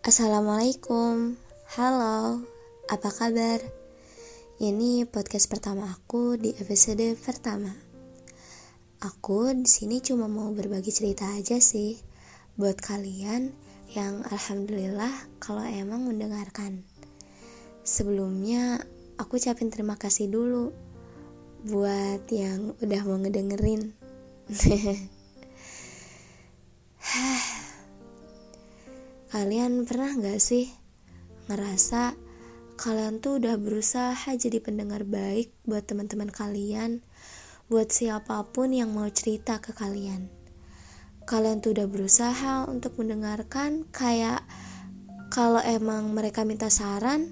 [0.00, 1.36] Assalamualaikum,
[1.76, 2.40] halo,
[2.88, 3.60] apa kabar?
[4.56, 7.68] Ini podcast pertama aku di episode pertama.
[9.04, 12.00] Aku di sini cuma mau berbagi cerita aja sih
[12.56, 13.52] buat kalian
[13.92, 16.80] yang alhamdulillah kalau emang mendengarkan.
[17.84, 18.80] Sebelumnya
[19.20, 20.72] aku ucapin terima kasih dulu
[21.68, 23.92] buat yang udah mau ngedengerin.
[29.30, 30.66] Kalian pernah gak sih
[31.46, 32.18] ngerasa
[32.74, 36.98] kalian tuh udah berusaha jadi pendengar baik buat teman-teman kalian,
[37.70, 40.26] buat siapa pun yang mau cerita ke kalian.
[41.30, 44.42] Kalian tuh udah berusaha untuk mendengarkan kayak
[45.30, 47.30] kalau emang mereka minta saran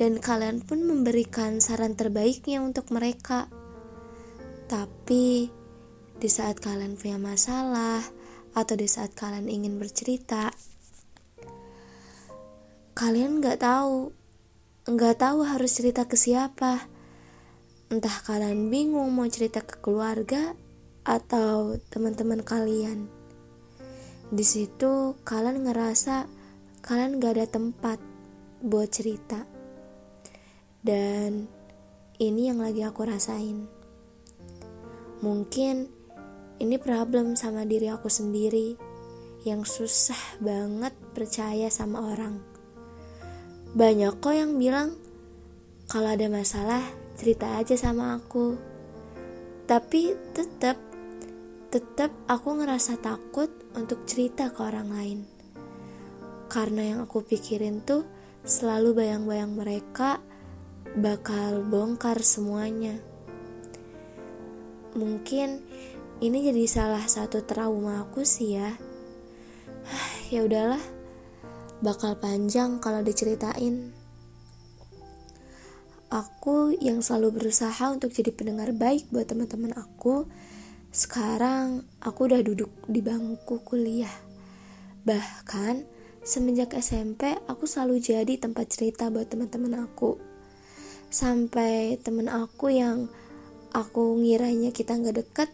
[0.00, 3.52] dan kalian pun memberikan saran terbaiknya untuk mereka.
[4.64, 5.52] Tapi
[6.16, 8.00] di saat kalian punya masalah
[8.56, 10.48] atau di saat kalian ingin bercerita,
[13.04, 14.16] kalian nggak tahu,
[14.88, 16.88] nggak tahu harus cerita ke siapa.
[17.92, 20.56] Entah kalian bingung mau cerita ke keluarga
[21.04, 23.12] atau teman-teman kalian.
[24.32, 26.24] Di situ kalian ngerasa
[26.80, 28.00] kalian gak ada tempat
[28.64, 29.44] buat cerita.
[30.80, 31.44] Dan
[32.16, 33.68] ini yang lagi aku rasain.
[35.20, 35.76] Mungkin
[36.56, 38.80] ini problem sama diri aku sendiri
[39.44, 42.53] yang susah banget percaya sama orang.
[43.74, 44.94] Banyak kok yang bilang,
[45.90, 46.78] kalau ada masalah
[47.18, 48.54] cerita aja sama aku.
[49.66, 50.78] Tapi tetap,
[51.74, 55.20] tetap aku ngerasa takut untuk cerita ke orang lain.
[56.46, 58.06] Karena yang aku pikirin tuh
[58.46, 60.22] selalu bayang-bayang mereka
[60.94, 63.02] bakal bongkar semuanya.
[64.94, 65.66] Mungkin
[66.22, 68.70] ini jadi salah satu trauma aku sih ya.
[70.30, 70.93] ya udahlah
[71.82, 73.90] bakal panjang kalau diceritain.
[76.14, 80.30] Aku yang selalu berusaha untuk jadi pendengar baik buat teman-teman aku,
[80.94, 84.14] sekarang aku udah duduk di bangku kuliah.
[85.02, 85.82] Bahkan
[86.22, 90.22] semenjak SMP aku selalu jadi tempat cerita buat teman-teman aku.
[91.10, 93.10] Sampai temen aku yang
[93.74, 95.50] aku ngiranya kita nggak deket,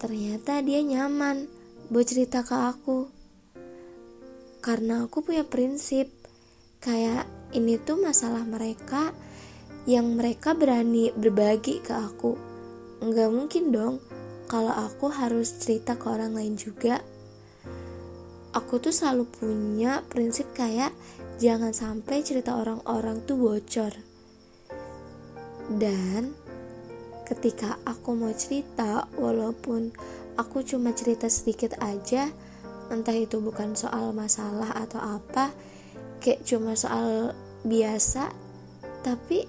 [0.00, 1.44] ternyata dia nyaman
[1.92, 3.19] buat cerita ke aku
[4.60, 6.12] karena aku punya prinsip.
[6.80, 9.12] Kayak ini tuh masalah mereka
[9.84, 12.36] yang mereka berani berbagi ke aku.
[13.00, 13.94] Nggak mungkin dong
[14.48, 17.00] kalau aku harus cerita ke orang lain juga.
[18.50, 20.90] Aku tuh selalu punya prinsip kayak
[21.38, 23.94] jangan sampai cerita orang-orang tuh bocor.
[25.70, 26.34] Dan
[27.30, 29.94] ketika aku mau cerita walaupun
[30.34, 32.26] aku cuma cerita sedikit aja
[32.90, 35.54] entah itu bukan soal masalah atau apa
[36.20, 37.32] kayak cuma soal
[37.64, 38.28] biasa
[39.00, 39.48] tapi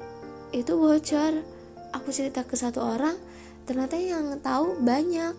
[0.51, 1.43] itu bocor.
[1.91, 3.19] Aku cerita ke satu orang
[3.67, 5.35] ternyata yang tahu banyak.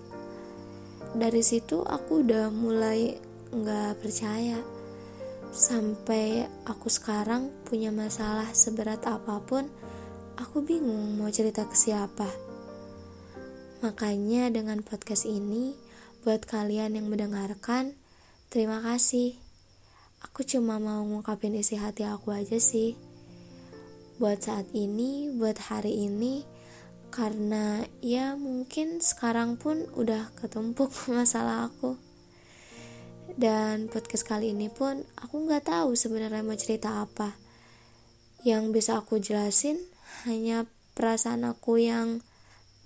[1.16, 3.16] Dari situ aku udah mulai
[3.52, 4.60] nggak percaya.
[5.52, 9.68] Sampai aku sekarang punya masalah seberat apa pun
[10.40, 12.28] aku bingung mau cerita ke siapa.
[13.84, 15.76] Makanya dengan podcast ini
[16.22, 17.98] Buat kalian yang mendengarkan,
[18.46, 19.34] terima kasih.
[20.22, 22.94] Aku cuma mau ngungkapin isi hati aku aja sih.
[24.22, 26.46] Buat saat ini, buat hari ini,
[27.10, 31.98] karena ya mungkin sekarang pun udah ketumpuk masalah aku.
[33.34, 37.34] Dan podcast kali ini pun aku nggak tahu sebenarnya mau cerita apa.
[38.46, 39.82] Yang bisa aku jelasin
[40.22, 42.22] hanya perasaan aku yang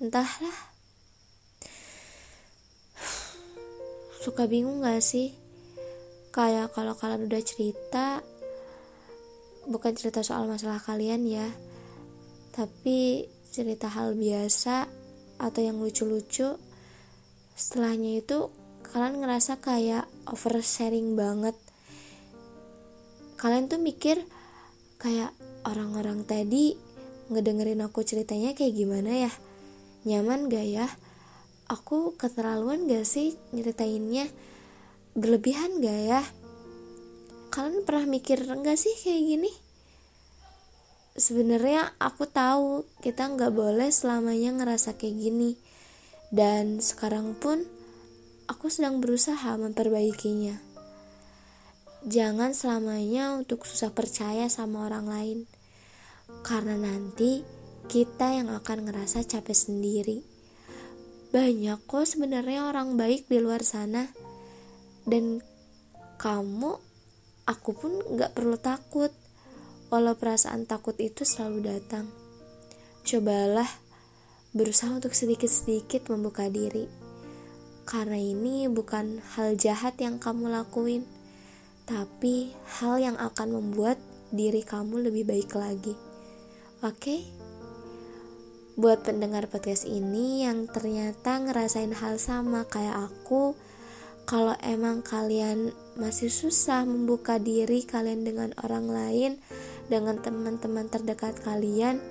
[0.00, 0.75] entahlah
[4.26, 5.38] suka bingung gak sih?
[6.34, 8.26] Kayak kalau kalian udah cerita
[9.70, 11.46] bukan cerita soal masalah kalian ya
[12.50, 14.90] tapi cerita hal biasa
[15.38, 16.58] atau yang lucu-lucu
[17.54, 18.50] setelahnya itu
[18.82, 21.54] kalian ngerasa kayak oversharing banget.
[23.38, 24.26] Kalian tuh mikir
[24.98, 25.30] kayak
[25.62, 26.74] orang-orang tadi
[27.30, 29.32] ngedengerin aku ceritanya kayak gimana ya?
[30.02, 30.86] Nyaman gak ya
[31.66, 34.30] aku keterlaluan gak sih nyeritainnya?
[35.18, 36.22] Berlebihan gak ya?
[37.50, 39.52] Kalian pernah mikir gak sih kayak gini?
[41.16, 45.50] Sebenarnya aku tahu kita nggak boleh selamanya ngerasa kayak gini.
[46.28, 47.64] Dan sekarang pun
[48.44, 50.60] aku sedang berusaha memperbaikinya.
[52.04, 55.38] Jangan selamanya untuk susah percaya sama orang lain.
[56.44, 57.40] Karena nanti
[57.88, 60.35] kita yang akan ngerasa capek sendiri
[61.36, 64.08] banyak kok sebenarnya orang baik di luar sana.
[65.04, 65.44] Dan
[66.16, 66.80] kamu
[67.44, 69.12] aku pun gak perlu takut.
[69.92, 72.08] Walau perasaan takut itu selalu datang.
[73.04, 73.68] Cobalah
[74.56, 76.88] berusaha untuk sedikit-sedikit membuka diri.
[77.84, 81.04] Karena ini bukan hal jahat yang kamu lakuin
[81.86, 82.50] tapi
[82.82, 83.94] hal yang akan membuat
[84.34, 85.94] diri kamu lebih baik lagi.
[86.82, 86.98] Oke?
[86.98, 87.20] okay?
[88.76, 93.56] Buat pendengar podcast ini yang ternyata ngerasain hal sama kayak aku
[94.28, 99.32] kalau emang kalian masih susah membuka diri kalian dengan orang lain,
[99.88, 102.04] dengan teman-teman terdekat kalian,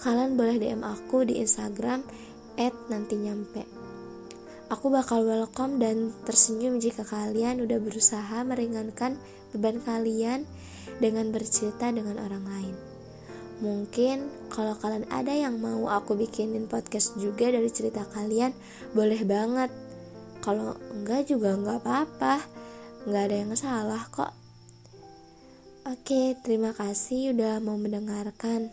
[0.00, 2.00] kalian boleh DM aku di Instagram
[2.88, 3.64] nanti nyampe.
[4.70, 9.18] Aku bakal welcome dan tersenyum jika kalian udah berusaha meringankan
[9.50, 10.46] beban kalian
[11.02, 12.89] dengan bercerita dengan orang lain.
[13.60, 18.56] Mungkin kalau kalian ada yang mau aku bikinin podcast juga dari cerita kalian,
[18.96, 19.68] boleh banget.
[20.40, 22.40] Kalau enggak juga enggak apa-apa.
[23.04, 24.32] Enggak ada yang salah kok.
[25.84, 28.72] Oke terima kasih udah mau mendengarkan.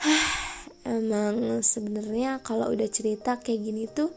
[0.88, 4.08] Emang sebenarnya kalau udah cerita kayak gini tuh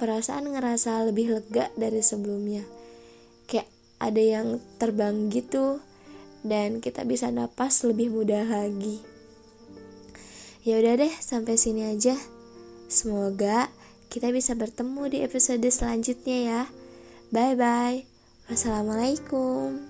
[0.00, 2.64] perasaan ngerasa lebih lega dari sebelumnya.
[3.44, 3.68] Kayak
[4.00, 4.48] ada yang
[4.80, 5.84] terbang gitu
[6.46, 9.02] dan kita bisa napas lebih mudah lagi
[10.66, 12.14] ya udah deh sampai sini aja
[12.90, 13.72] semoga
[14.08, 16.62] kita bisa bertemu di episode selanjutnya ya.
[17.28, 17.98] Bye bye.
[18.48, 19.87] Wassalamualaikum.